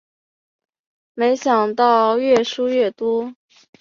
[1.13, 3.35] 没想到越输越多